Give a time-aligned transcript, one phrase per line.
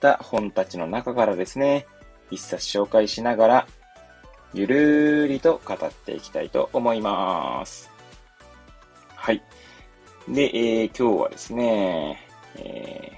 [0.00, 1.86] た本たちの中からですね、
[2.30, 3.66] 一冊紹介しながら、
[4.54, 7.90] ゆるーりと語っていきたいと思います。
[9.14, 9.42] はい。
[10.28, 13.12] で、えー、今日はですね、え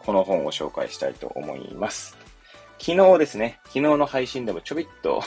[0.00, 2.16] ー、この本を紹介したいと思います。
[2.78, 5.22] 昨日ですね、昨日の配信でもちょびっと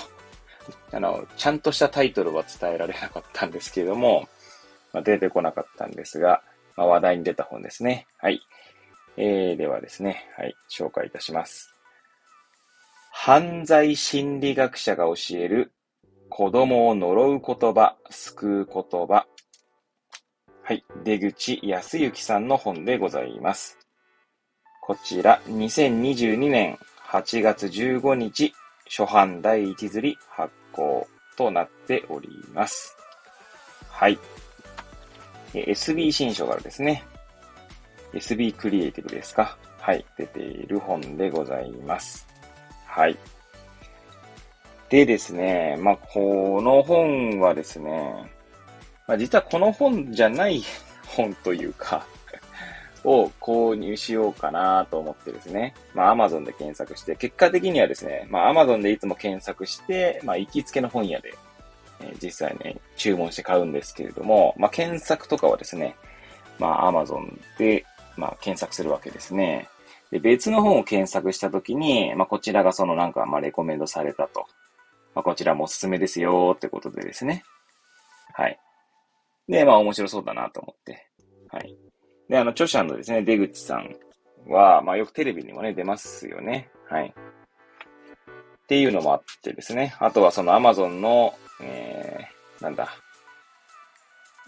[0.92, 4.28] あの、ちゃんとしたタイトルは伝えられなかったんですけれども、
[4.94, 6.42] まあ、出てこなかったんですが、
[6.76, 8.08] まあ、話題に出た本ですね。
[8.18, 8.42] はい。
[9.18, 11.74] えー、ではですね、はい、紹介いたします。
[13.12, 15.72] 犯罪心理学者が教える
[16.30, 19.26] 子供を呪う言葉、救う言葉
[20.68, 20.84] はい。
[21.04, 23.78] 出口康之さんの本でございます。
[24.82, 28.52] こちら、2022年8月15日、
[28.90, 32.98] 初版第1釣り発行となっております。
[33.90, 34.18] はい。
[35.54, 37.04] SB 新書からですね。
[38.16, 39.58] SB クリエイティブですか？
[39.80, 40.06] はい。
[40.18, 42.28] 出ている本でございます。
[42.86, 43.18] はい。
[44.90, 48.14] でですね、まあ、この本はですね、
[49.08, 50.64] まあ、実はこの本じゃない
[51.08, 52.06] 本というか
[53.04, 55.74] を購入しようかなと思ってですね。
[55.94, 61.34] まあ Amazon で検索して、結果的にはですね、まあ Amazon でいつも検索して、まあ行きつけの本屋で、
[62.02, 65.96] えー、実際ね、注文して買うんですけれども、まあ検索とかはですね、
[66.58, 67.86] まあ Amazon で、
[68.18, 69.68] まあ検索するわけですね。
[70.12, 74.46] で、別の本を検索したときに、まあこちらがそのなんか、まあレコメンドされたと。
[75.14, 77.44] まあこちらもおすすめですよってことでですね。
[78.34, 78.60] はい。
[79.48, 81.08] で、まあ面白そうだなと思って。
[81.50, 81.76] はい。
[82.30, 83.96] で、あの、著者のですね、出口さん
[84.48, 86.70] は、まあよくテレビにもね、出ますよね。
[86.90, 87.14] はい。
[88.66, 89.96] っていうのもあってですね。
[90.00, 92.90] あとはその Amazon の、えー、なんだ、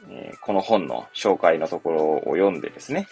[0.09, 3.07] えー、この本の紹介のところを読んでですね。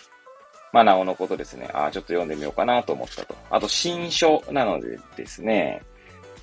[0.75, 1.69] まあ、なおのことですね。
[1.73, 3.33] ああ、ちょっと読んでみようかなと思ったと。
[3.49, 5.81] あと、新書なのでですね。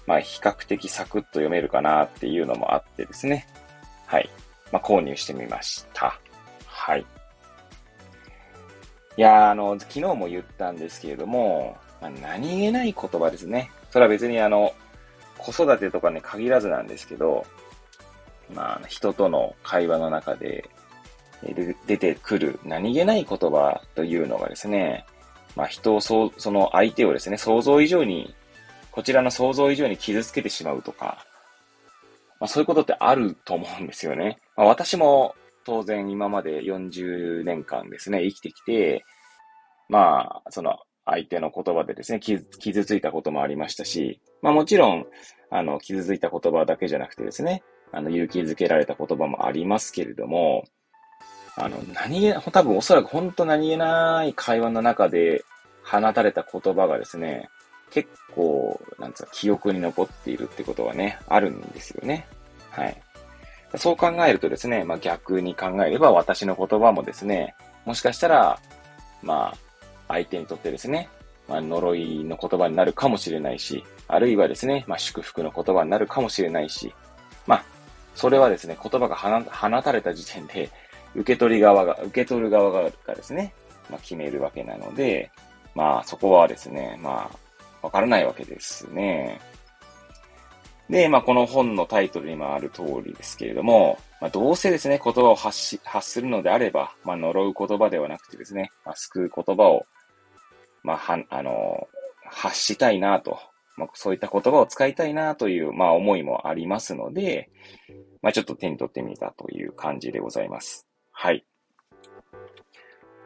[0.07, 3.47] まあ、比較的サクッと読めるかなっていうのもあってですね。
[4.07, 4.31] はい。
[4.73, 6.19] まあ、購入してみました。
[6.65, 7.05] はい。
[9.19, 13.71] いやあの、昨日も言ったんですけれども、まあ、何気ない言葉ですね。
[13.91, 14.73] それは別にあの、
[15.37, 17.45] 子育てとかに限らずなんですけど、
[18.55, 20.71] まあ、人との会話の中で
[21.87, 25.05] 出てくる何気ない言葉というのがですね、
[25.57, 28.35] まあ、人をそう、その相手をですね、想像以上に、
[28.91, 31.27] こちらの想像以上に傷つけてしまうとか、
[32.41, 34.39] まあ、そういうことってあると思うんですよね。
[34.57, 39.05] まあ、私も当然今まで40年間ですね、生きてきて、
[39.89, 45.07] まあ、その相手の言葉でですね、傷ついたこともありましたし、まあもちろん、
[45.51, 50.65] あの、傷ついた言葉だけじゃなくてですね、あの、勇気づけられた言葉もありますけれども、
[51.57, 55.45] あの、何気、多分おそらく本当何気ない会話の中で
[55.85, 57.51] 放たれた言葉がですね、
[57.91, 62.27] 結構、なんつうか、記憶に残っているってことがね、あるんですよね。
[62.71, 63.03] はい。
[63.77, 68.59] そう考えるとですね、まあ逆に考えれば私の言葉もですね、もしかしたら、
[69.23, 69.59] まあ、
[70.09, 71.09] 相手にとってですね、
[71.49, 76.95] まあ、呪いの言葉になるかもしれないし、あるいはですね、まあ、祝福の言葉になるかもしれないし、
[77.47, 77.65] まあ、
[78.15, 80.71] それはですね、言葉が放たれた時点で、
[81.15, 83.53] 受け取り側が、受け取る側がですね、
[83.91, 85.31] まあ、決めるわけなので、
[85.75, 89.41] まあ、そこはですね、まあ、わからないわけですね。
[90.89, 99.87] で、まあ、この本のタイトルにもある通りですけれども、まあ、どうせですね、言葉を発し、発するのであれば、まあ、呪う言葉ではなくてですね、まあ、救う言葉を、
[100.83, 101.89] まあ、は、あの、
[102.25, 103.39] 発したいなと、
[103.77, 107.51] まあ、そういった言葉を使いたいなという、まあ、思いもありますので、
[108.21, 110.87] まあ、ちょっと手に取ってみたという感じでございます。
[111.13, 111.45] はい。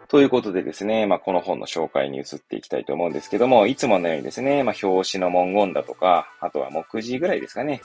[0.09, 7.83] ということでですね、まあ、この本の紹介に移っていきたいと思うんですけども、いつものようにですね、まあ、表紙の文言だとか、あとは目次ぐらいですかね、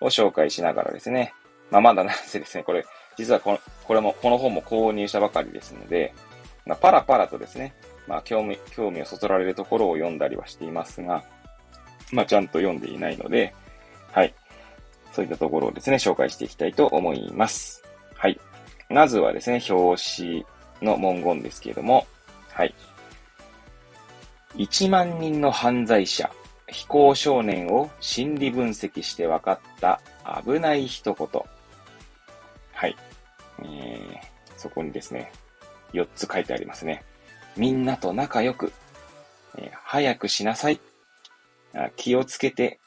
[0.00, 1.34] を紹介しながらですね、
[1.70, 2.84] まあ、まだなんせですね、これ、
[3.16, 6.14] 実はこの、これも、この本も購入したばかりですので、
[6.64, 7.74] まあ、パラパラとですね、
[8.06, 11.24] まあ、興味、興味をそそられるところを読んだりはしていますが、
[12.12, 13.54] まあ、ちゃんと読んでいないので、
[14.12, 14.34] はい。
[15.12, 17.83] そういったところをですね、紹介していきたいと思います。
[18.90, 20.46] まずはですね、表紙
[20.82, 22.06] の文言ですけれども、
[22.50, 22.74] はい。
[24.56, 26.30] 1万人の犯罪者、
[26.68, 30.00] 非行少年を心理分析して分かった
[30.44, 31.42] 危ない一言。
[32.72, 32.96] はい。
[33.60, 34.18] えー、
[34.56, 35.32] そこにですね、
[35.92, 37.04] 4つ書いてありますね。
[37.56, 38.72] みんなと仲良く、
[39.56, 40.80] えー、早くしなさい。
[41.96, 42.78] 気をつけて、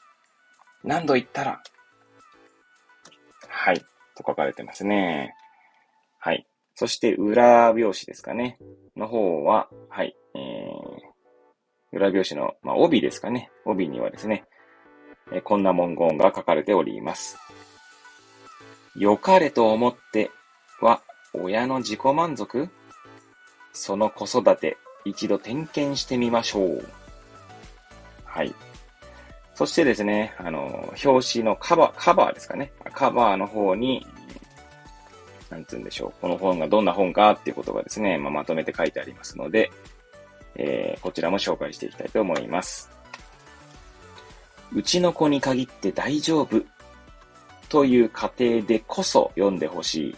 [0.82, 1.62] 何度言ったら、
[3.48, 3.80] はい、
[4.16, 5.34] と書かれてますね。
[6.18, 6.46] はい。
[6.74, 8.58] そして裏表紙ですかね。
[8.96, 13.50] の方は、はい、えー、裏表紙の、まあ、帯ですかね。
[13.64, 14.44] 帯にはですね、
[15.32, 17.38] えー、こんな文言が書かれております。
[18.96, 20.30] 良かれと思って
[20.80, 21.02] は、
[21.34, 22.68] 親の自己満足？
[23.72, 26.84] その子育て、一度点検してみましょう。
[28.24, 28.54] はい。
[29.54, 32.72] そしてですね、あの、表紙のカバー、カバーですかね。
[32.92, 34.06] カバーの方に、
[35.50, 36.12] なんつうんでしょう。
[36.20, 39.70] この本がどんな本かっていうことがですね、まあ、まとめて書いてありますので、
[40.56, 42.90] えー、こちらも紹介していきたいと思います。
[44.74, 46.62] うちの子に限って大丈夫
[47.68, 50.10] という過程でこそ読んでほし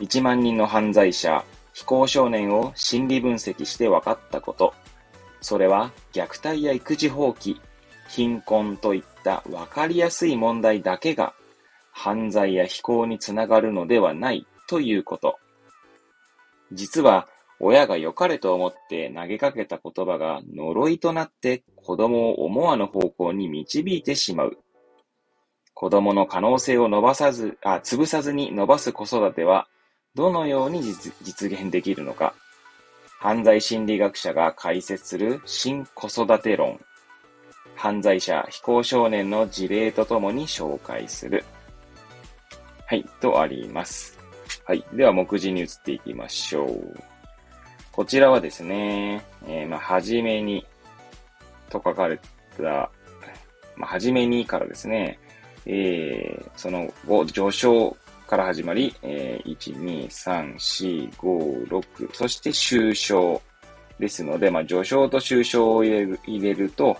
[0.00, 0.04] い。
[0.04, 4.74] 1万人の犯罪者、非行少年を心理分析して分かったこと。
[5.40, 7.60] それは虐待や育児放棄、
[8.08, 11.34] 貧困といった分かりやすい問題だけが
[11.92, 15.38] 犯罪や非行につながるのではないということ。
[16.72, 17.28] 実は、
[17.60, 24.58] 親が良かれと思って投げかけた言葉が呪いとなって子供を思わぬ方向に導いてしまう。
[25.74, 29.68] 子供の可能性を伸ばさず、あ、潰さずに伸ばす子育ては、
[30.14, 32.34] どのように実現できるのか。
[33.18, 36.80] 犯罪心理学者が解説する新子育て論。
[37.76, 41.44] 犯罪者、非行少年の事例とともに紹介する。
[42.92, 44.18] はい、とあります。
[44.66, 44.84] はい。
[44.92, 46.94] では、目次に移っていきましょう。
[47.90, 50.66] こちらはですね、えー、まあ、はじめに、
[51.70, 52.20] と書かれ
[52.58, 52.90] た、
[53.76, 55.18] まあ、はじめにからですね、
[55.64, 57.96] えー、その後、序章
[58.26, 63.40] から始まり、えー、1、2、3、4、5、6、そして終章
[63.98, 66.98] ですので、まあ、序章と終章を入れる入れると、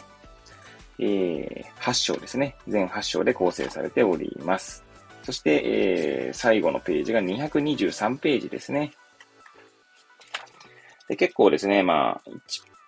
[0.99, 2.57] えー、8章ですね。
[2.67, 4.83] 全8章で構成されております。
[5.23, 8.93] そして、えー、最後のページが223ページですね。
[11.09, 12.31] で結構ですね、まあ、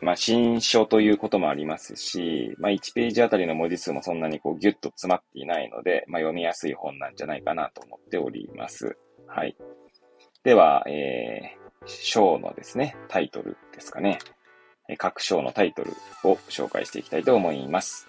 [0.00, 8.96] まあ、新書ということもありますし、まあ、1ページあたりの文字数もそんなにこうギュッと詰まっていないので、まあ、読みやすい本なんじゃないかなと思っております。
[9.26, 9.56] はい。
[10.42, 14.18] では、えー、章のですね、タイトルですかね。
[14.98, 15.92] 各章のタイトル
[16.24, 18.06] を紹介していきたいと思います。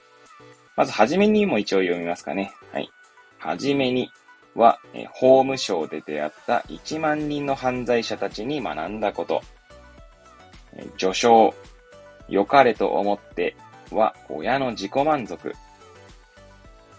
[0.76, 2.52] まず、はじめにも一応読みますかね。
[2.74, 2.90] はい。
[3.46, 4.10] はじめに
[4.56, 9.44] は、え法務省で出会った1万人の犯罪者たちに学んだこと。
[10.98, 11.54] 序章、
[12.28, 13.56] 良かれと思って
[13.92, 15.54] は親の自己満足。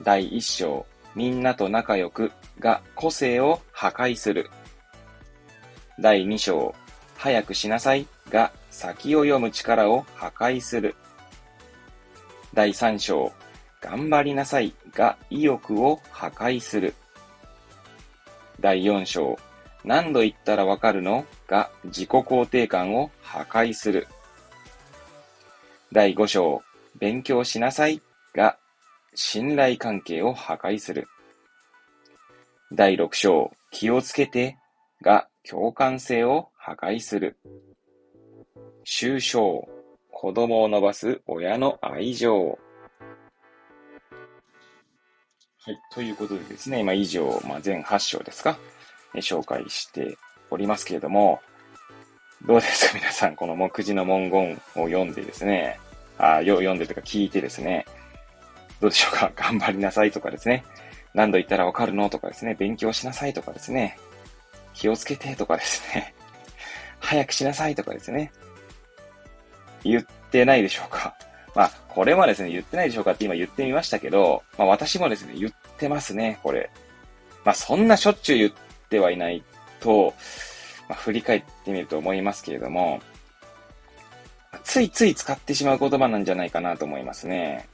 [0.04, 4.49] 第1章、みんなと仲良くが個性を破壊する。
[5.99, 6.76] 第2章、
[7.16, 10.94] 早くしなさいが先を読む力を破壊する。
[12.54, 13.32] 第3章、
[13.81, 16.94] 頑張りなさいが意欲を破壊する。
[18.58, 19.37] 第4章、
[19.84, 21.26] 何度言ったらわかるの？
[21.46, 24.08] が自己肯定感を破壊する。
[25.93, 26.62] 第5章、
[26.98, 28.00] 勉強しなさい
[28.35, 28.56] が
[29.14, 31.06] 信頼関係を破壊する。
[32.73, 34.56] 第6章、気をつけて
[35.02, 37.37] が共感性を破壊する。
[38.85, 39.68] 終章、
[40.11, 42.59] 子供を伸ばす親の愛情。
[45.66, 45.80] はい。
[45.90, 48.56] ということでですね、今以上、まあ、全8章ですか、
[49.16, 50.16] え紹介して
[50.49, 51.40] おりますけれども、
[52.46, 55.80] どうですか皆さん、この目次の文言を読んでですね、
[56.18, 57.85] あよ読んでとか聞いてですね、
[58.80, 60.64] どうでしょうか 頑張りなさいとかですね、
[61.14, 63.99] 何度言ったらわかるのとかですね、勉強しなさいとかですね、
[64.73, 66.14] 気をつけてとかですね、
[67.00, 68.30] 早くしなさいとかですね、
[69.82, 71.16] 言ってないでしょうか
[71.56, 76.70] まあ、これはですね、言ってないでしょうかって今言ってみましたけど、まあ私もですね、言ってますね、これ。
[77.46, 78.52] まあそんなしょっちゅう言っ
[78.90, 79.42] てはいない
[79.80, 80.12] と、
[80.86, 83.00] まあ、振り返ってみると思いますけれども、
[84.64, 87.66] ついつい使ってしまう言葉なんじゃないかなと思いますね。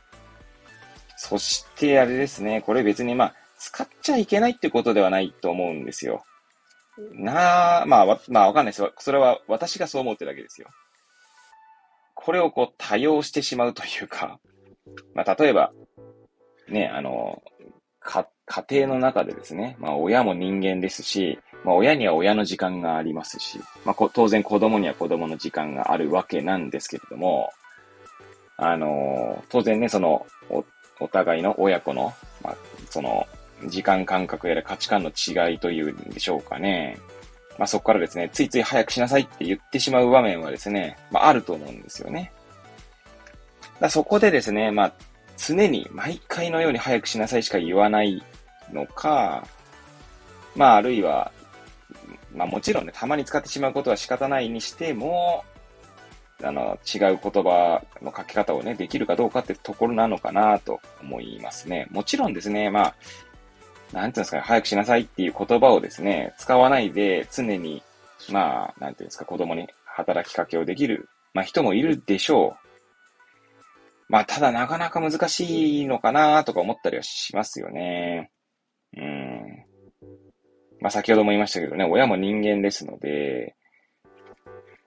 [1.17, 6.25] そしてあれですね、これ別にまあ、使っちゃいけないってことではないと思うんですよ。
[7.15, 8.93] なあ、まあ、わ、まあわかんないですよ。
[8.99, 10.69] それは私がそう思ってるだけですよ。
[12.25, 14.39] これをこう多用してしまうというか、
[15.13, 15.73] まあ、例えば、
[16.69, 17.43] ね、あの、
[17.99, 27.53] か、家庭の中でですね、まあ、親も人間ですし、まあ、親には親の時間がありますし、まあ、当然子供には子供の時間があるわけなんですけれども、
[28.57, 30.65] あの、当然ね、その、お、
[31.01, 32.13] お互いの親子の、
[32.43, 32.57] まあ、
[32.89, 33.27] その、
[33.67, 36.99] 時間感覚やら価値観の違いというんでしょうかね。
[37.59, 42.33] まあ、そこからですね、ついつい早くしなさいって言ってしまう場面はですね、まあ、あると思うんですよね。
[43.81, 44.93] だそこでですね、まあ、
[45.37, 48.23] 常に毎回のように早くしなさいしか言わない
[48.73, 49.45] のか、
[50.55, 51.33] まあ、あるいは、
[52.35, 55.45] まあもちろんね、たまに使ってしまうことは仕方ないにしても、
[56.43, 61.87] あの、違う言葉の書き方をね、できるかどうかってところなのかなと思いますね。
[61.91, 62.95] もちろんですね、まあ、
[63.93, 67.83] なんていうんですかね、早くしなさいっていう言葉をですね、使わないで常に、
[68.31, 72.63] まあ、なんていうんですか、子供に働きかけをできる、まあ人もいるでしょう。
[74.09, 78.31] まあ、ただなかなか難しいのかなとか思ったりはしますよね。
[78.97, 79.65] うん。
[80.81, 83.55] まあ、先ほども言いましたけどね、親も人間ですので、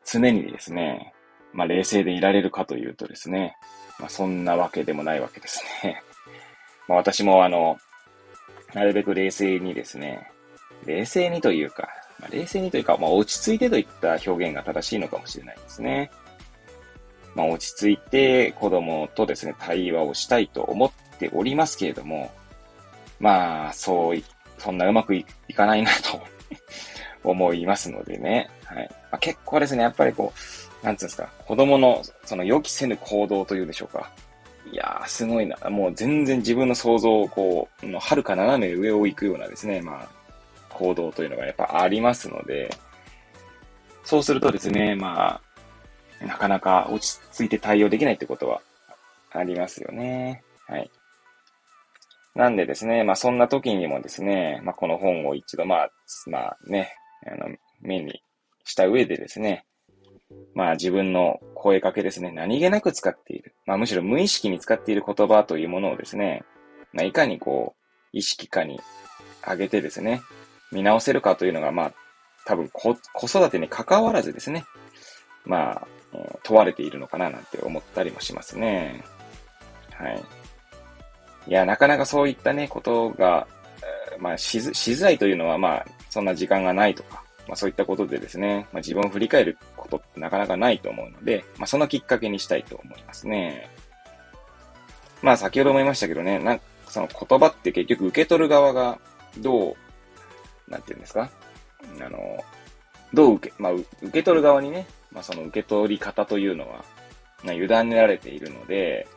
[0.05, 1.13] 常にですね、
[1.53, 3.55] まあ、冷静でいられるかというとですね、
[3.99, 6.03] まあ、そんなわけでもないわけですね。
[6.87, 7.77] まあ、私もあの、
[8.75, 10.29] なるべく冷静にですね、
[10.85, 11.87] 冷静にというか、
[12.19, 16.11] まあ、冷静にというか、まあ、落ち着いてといった表現が正しいのかもしれないですね。
[17.35, 22.31] まあ、落ち着いて子供とですね、対話をしたいと思っておりますけれども、
[23.17, 24.23] まあ、そう、
[24.57, 26.21] そんなうまくいかないなと
[27.23, 28.49] 思いますのでね。
[28.65, 28.89] はい。
[28.89, 30.33] まあ、結構ですね、やっぱりこ
[30.83, 34.11] う、なんつうんですか、子供のその予期せぬ行動というでしょうか。
[34.71, 35.57] いやー、すごいな。
[35.69, 40.09] もう全然自分の想像をこう、はるか斜め上を行くようなですね、まあ、
[40.69, 42.69] 行動というのがやっぱありますので、
[44.03, 45.39] そうするとですね、ま
[46.21, 48.61] あ、なかなか落ち着いて対応できないってことは
[49.31, 50.43] ありますよね。
[50.67, 50.89] はい。
[52.35, 55.89] なんでですね、まあそんな時にもですね、まあこの本を一度まあ、
[56.27, 56.93] まあね、
[57.25, 58.21] あの、目に
[58.65, 59.65] した上でですね、
[60.53, 63.55] まあ自分の声かけですね、何気なく使っている。
[63.65, 66.43] まあむしろ無意識に使っている言葉というものをですね、
[66.93, 68.79] まあいかにこう、意識化に
[69.43, 70.21] 上げてですね、
[70.71, 71.93] 見直せるかというのが、まあ
[72.45, 72.93] 多分子
[73.25, 74.63] 育てに関わらずですね、
[75.43, 75.87] まあ
[76.43, 79.03] 問われているのかななんて思ったりもしますね。
[79.93, 80.23] はい。
[81.47, 83.47] いや、なかなかそういったね、ことが、
[84.19, 93.69] まあ、ししづらいというのは、まあ、そんな時間がないとか、まあそういったことでですね、まあ自分を振り返ることってなかなかないと思うので、まあそのきっかけにしたいと思いますね。
[95.21, 98.99] まあ先ほども言いましたけどね、なんかその言葉って結局受け取る側が
[99.37, 101.29] どう、なんて言うんですか？
[102.01, 102.43] あの、
[103.13, 106.83] どう受け、まあ受け取る側にね、まあ、その受け取り方というのは、
[107.43, 109.07] まあ、委ねられているので、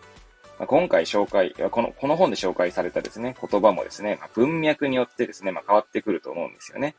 [0.56, 6.94] まあ、今回紹介、この、この本で紹介されたですね、言葉もですね、まあ、文脈によってですね、まあ、変わってくると思うんですよね。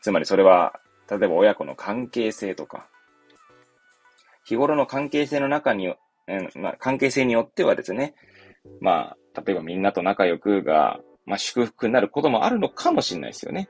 [0.00, 2.88] つまりそれは、例えば親子の関係性とか、
[4.44, 5.94] 日頃の関係性の中に、
[6.26, 8.14] えまあ、関係性によってはですね、
[8.80, 13.68] まあ、例えばみんなと仲良くが、まあ、祝福になることもあるのかもしれないですよね。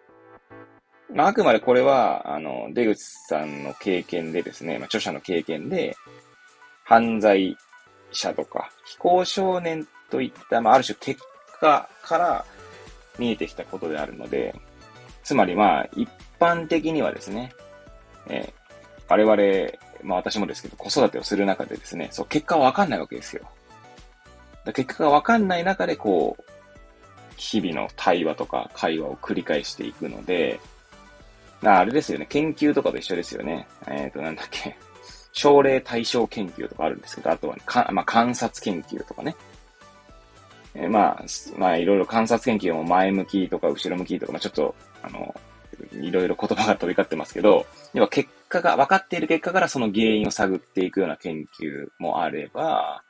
[1.13, 5.97] まあ、あくまでこれは、あの、出口さんの経験でですね、まあ、著者の経験で、
[6.85, 7.57] 犯罪
[8.11, 11.21] 者とか、非行少年といった、まあ、ある種結
[11.61, 12.45] 果から
[13.19, 14.55] 見えてきたことであるので、
[15.23, 17.53] つまりまあ、一般的にはですね、
[18.29, 19.73] えー、我々、
[20.05, 23.49] まあ私もですけど、子育てをする中でですね、そう、結果はわかんないわけですよ。
[24.73, 26.45] 結果がわかんない中で、こう、
[27.37, 30.61] 日々の対話とか会話を繰り返していくので、
[31.63, 32.27] ああれですよね。
[32.27, 33.67] 研究とかと一緒ですよね。
[33.87, 34.77] えっ、ー、と、なんだっけ。
[35.33, 39.35] 症例対象研究とかあるんですけど、あとは、ね、か、まあ、観察研究とかね。
[40.75, 41.25] えー、まあ、
[41.59, 45.35] まあ、いろいろ観察研究も前向きとか後ろ向きとか、まあ、ちょっと、あの、
[45.93, 53.03] いろいろ言葉が飛び交ってますけど、要は結果が、分かっている結果からその原因を探っていくような研究もあれば、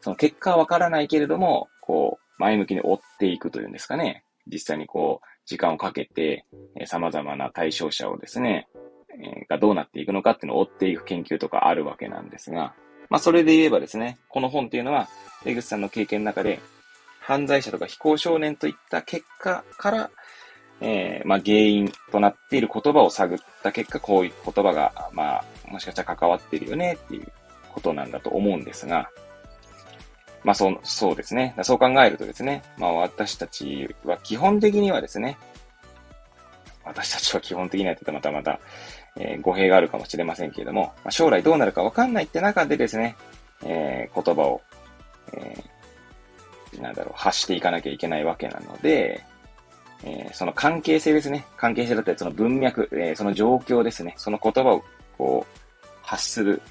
[0.00, 4.24] その結果は分からないけれども、こう、前向きに追っていくというんですかね。
[4.46, 6.44] 実際にこう、時間をかけて、
[6.76, 8.68] えー、様々な対象者をですね、
[9.10, 12.74] えー、がどうなっていくのかっていうのを追っていく研究とかあるわけなんですが、
[13.08, 15.08] まあそれで言えばですね、この本っていうのは、
[15.44, 16.60] 出口さんの経験の中で、
[17.20, 20.10] 犯罪者とか非行少年といった結果から、
[20.80, 27.32] えー、まあ原因となっている言葉を探った結果、こういう言葉が、まあ、もしかしたら関わってるよねっていう
[27.72, 29.10] ことなんだと思うんですが、
[30.44, 31.54] まあそう、そうですね。
[31.62, 35.38] そう考えるとですね、まあ私たちは基本的にはですね、
[36.84, 38.60] 私たちは基本的にはって言ったらまたまた、
[39.16, 43.16] えー、語弊があるかもしれませんけれども、まあ、将来どうなるかわかんないって中でですね、
[43.64, 44.62] えー、言葉を、
[45.32, 49.24] えー、なんだろう、発していかなきゃいけないわけなので、
[50.04, 51.46] えー、その関係性ですね。
[51.56, 54.14] 関係性だったり、その文脈、えー、その状況ですね。
[54.16, 54.84] その言葉を
[55.16, 56.62] こう、発する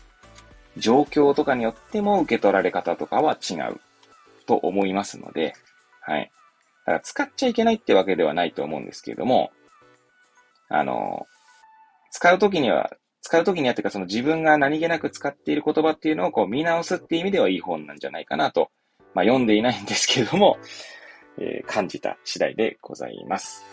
[0.77, 3.79] 状況とかによっても受け取られ方とかは違う
[4.45, 5.53] と思いますので、
[6.01, 6.31] はい。
[6.85, 9.51] だから使っちゃいけないってわけではないと思うんですけれども、
[10.69, 11.25] あの、
[12.11, 12.91] 使うときには、
[13.21, 18.69] 使うときにはっていうかその自分が何気なく使っている言葉っていうのをこう見直すっていう意味ではいい本なんじゃないかなと、
[19.15, 20.57] まあ読んでいないんですけれども、
[21.37, 23.63] えー、感じた次第でございます。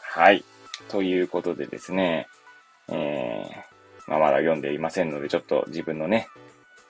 [0.00, 0.44] はい。
[0.88, 2.28] ということでですね、
[2.88, 6.28] えー、まあ、まだ読んでいませんので、ちょっと自分のね、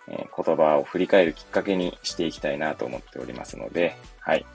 [0.08, 4.47] えー、言葉を振り返るきっかけにしていきたいなと思っておりますので、はい。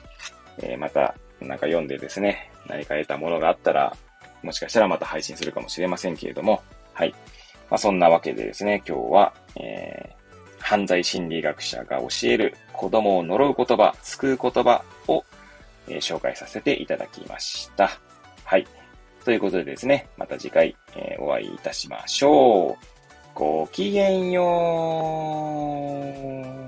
[0.59, 3.95] えー、また、なんか読んでですね、何か得たものがあったら、
[4.41, 6.61] もしかしたらまた配信するかもしれませんけれども、
[6.93, 7.11] はい。
[7.69, 15.25] まあ、そんなわけでですね、今日は、えー、犯罪心理学者が教える子供を呪う言葉、救う言葉を
[15.87, 17.91] えー、紹介させていただきました。
[18.43, 18.67] はい。
[19.25, 22.75] ということでですね、また次回、えー、お会いいたしましょう。
[23.33, 24.43] ごきげんよ
[26.59, 26.62] う。